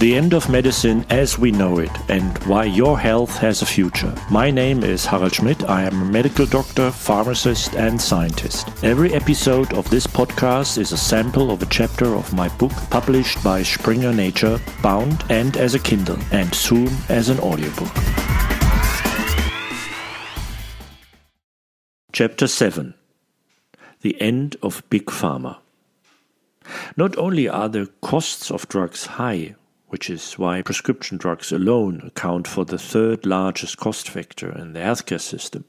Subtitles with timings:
[0.00, 4.14] The end of medicine as we know it and why your health has a future.
[4.30, 5.68] My name is Harald Schmidt.
[5.68, 8.66] I am a medical doctor, pharmacist, and scientist.
[8.82, 13.44] Every episode of this podcast is a sample of a chapter of my book published
[13.44, 17.92] by Springer Nature, bound and as a Kindle, and soon as an audiobook.
[22.12, 22.94] Chapter 7
[24.00, 25.58] The End of Big Pharma.
[26.96, 29.56] Not only are the costs of drugs high,
[29.90, 34.80] which is why prescription drugs alone account for the third largest cost factor in the
[34.80, 35.64] healthcare system.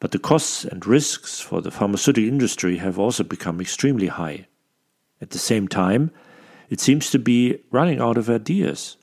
[0.00, 4.48] But the costs and risks for the pharmaceutical industry have also become extremely high.
[5.20, 6.10] At the same time,
[6.68, 8.96] it seems to be running out of ideas.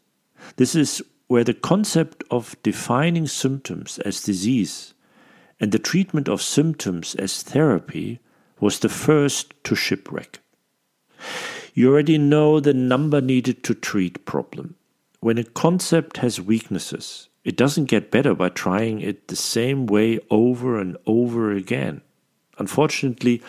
[0.57, 4.93] This is where the concept of defining symptoms as disease
[5.61, 8.19] and the treatment of symptoms as therapy
[8.59, 10.40] was the first to shipwreck.
[11.73, 14.75] You already know the number needed to treat problem.
[15.21, 20.19] When a concept has weaknesses, it doesn't get better by trying it the same way
[20.29, 22.01] over and over again.
[22.57, 23.41] Unfortunately,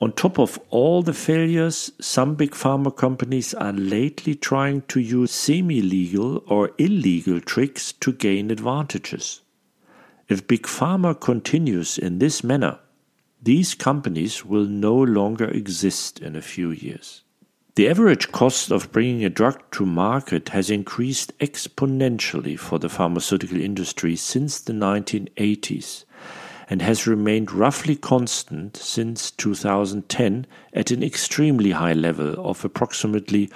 [0.00, 5.32] on top of all the failures, some big pharma companies are lately trying to use
[5.32, 9.40] semi legal or illegal tricks to gain advantages.
[10.28, 12.78] If big pharma continues in this manner,
[13.42, 17.22] these companies will no longer exist in a few years.
[17.78, 23.60] The average cost of bringing a drug to market has increased exponentially for the pharmaceutical
[23.60, 26.04] industry since the 1980s
[26.68, 33.48] and has remained roughly constant since 2010 at an extremely high level of approximately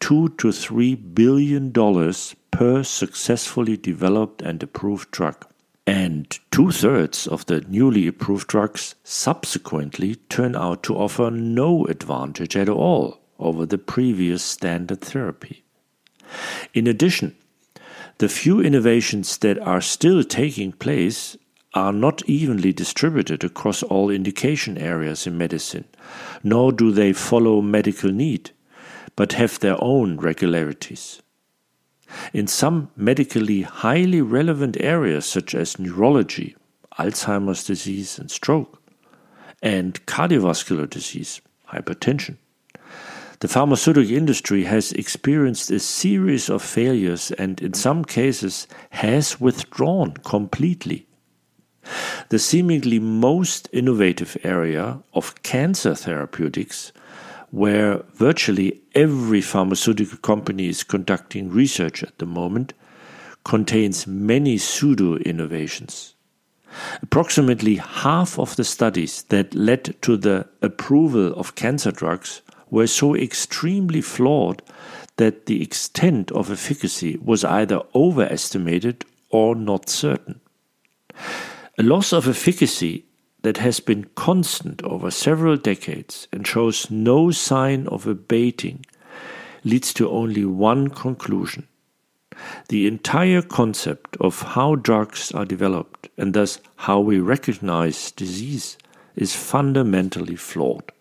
[0.00, 5.46] 2 to 3 billion dollars per successfully developed and approved drug.
[5.86, 12.56] And two thirds of the newly approved drugs subsequently turn out to offer no advantage
[12.56, 15.64] at all over the previous standard therapy.
[16.74, 17.36] In addition,
[18.18, 21.36] the few innovations that are still taking place
[21.74, 25.84] are not evenly distributed across all indication areas in medicine,
[26.42, 28.50] nor do they follow medical need,
[29.14, 31.22] but have their own regularities.
[32.32, 36.56] In some medically highly relevant areas, such as neurology,
[36.98, 38.82] Alzheimer's disease and stroke,
[39.62, 41.40] and cardiovascular disease,
[41.72, 42.38] hypertension,
[43.40, 50.12] the pharmaceutical industry has experienced a series of failures and, in some cases, has withdrawn
[50.24, 51.06] completely.
[52.30, 56.92] The seemingly most innovative area of cancer therapeutics,
[57.50, 62.74] where virtually every pharmaceutical company is conducting research at the moment,
[63.44, 66.16] contains many pseudo innovations.
[67.02, 73.14] Approximately half of the studies that led to the approval of cancer drugs were so
[73.14, 74.62] extremely flawed
[75.16, 80.40] that the extent of efficacy was either overestimated or not certain.
[81.78, 83.04] A loss of efficacy
[83.42, 88.84] that has been constant over several decades and shows no sign of abating
[89.64, 91.66] leads to only one conclusion.
[92.68, 98.78] The entire concept of how drugs are developed and thus how we recognize disease
[99.16, 100.92] is fundamentally flawed.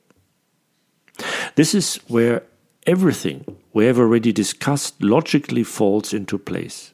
[1.57, 2.43] This is where
[2.85, 6.93] everything we have already discussed logically falls into place.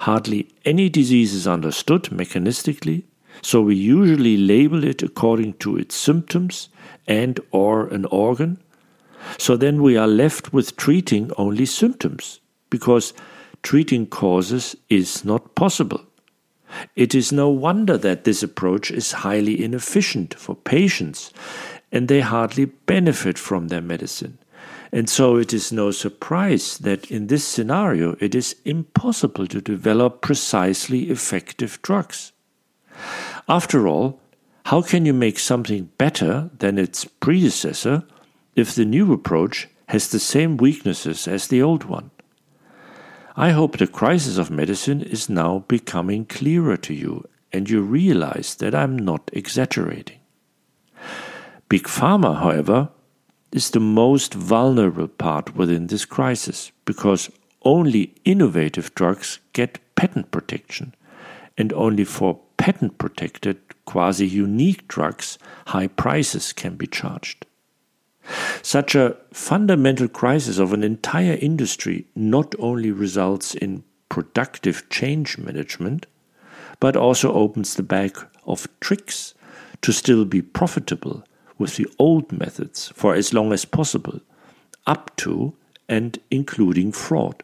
[0.00, 3.04] Hardly any disease is understood mechanistically,
[3.42, 6.68] so we usually label it according to its symptoms
[7.06, 8.58] and or an organ.
[9.38, 13.14] So then we are left with treating only symptoms because
[13.62, 16.00] treating causes is not possible.
[16.96, 21.32] It is no wonder that this approach is highly inefficient for patients
[21.92, 24.38] and they hardly benefit from their medicine.
[24.90, 30.20] And so it is no surprise that in this scenario it is impossible to develop
[30.20, 32.32] precisely effective drugs.
[33.48, 34.20] After all,
[34.66, 38.04] how can you make something better than its predecessor
[38.54, 42.10] if the new approach has the same weaknesses as the old one?
[43.34, 48.54] I hope the crisis of medicine is now becoming clearer to you and you realize
[48.56, 50.21] that I'm not exaggerating.
[51.72, 52.90] Big Pharma, however,
[53.50, 57.30] is the most vulnerable part within this crisis because
[57.62, 60.94] only innovative drugs get patent protection,
[61.56, 65.38] and only for patent protected, quasi unique drugs,
[65.68, 67.46] high prices can be charged.
[68.60, 76.04] Such a fundamental crisis of an entire industry not only results in productive change management,
[76.80, 79.32] but also opens the bag of tricks
[79.80, 81.24] to still be profitable
[81.58, 84.20] with the old methods for as long as possible,
[84.86, 85.54] up to
[85.88, 87.42] and including fraud.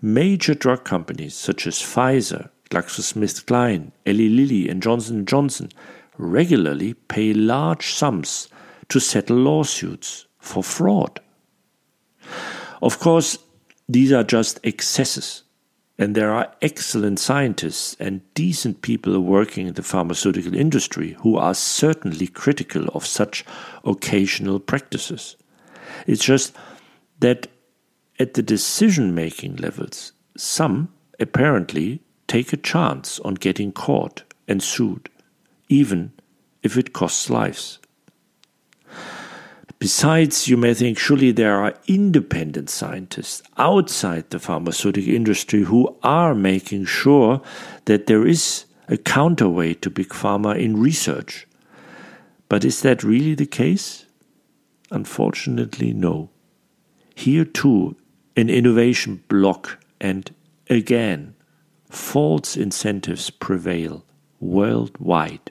[0.00, 5.70] Major drug companies such as Pfizer, GlaxoSmithKline, Eli Lilly, and Johnson Johnson
[6.18, 8.48] regularly pay large sums
[8.88, 11.20] to settle lawsuits for fraud.
[12.82, 13.38] Of course,
[13.88, 15.42] these are just excesses,
[15.98, 21.54] and there are excellent scientists and decent people working in the pharmaceutical industry who are
[21.54, 23.44] certainly critical of such
[23.84, 25.36] occasional practices.
[26.06, 26.54] It's just
[27.20, 27.46] that
[28.18, 35.08] at the decision making levels, some apparently take a chance on getting caught and sued,
[35.68, 36.12] even
[36.62, 37.78] if it costs lives.
[39.78, 46.34] Besides, you may think surely there are independent scientists outside the pharmaceutical industry who are
[46.34, 47.42] making sure
[47.84, 51.46] that there is a counterweight to big pharma in research.
[52.48, 54.06] But is that really the case?
[54.90, 56.30] Unfortunately, no.
[57.14, 57.96] Here too,
[58.36, 60.32] an innovation block, and
[60.70, 61.34] again,
[61.90, 64.04] false incentives prevail
[64.40, 65.50] worldwide.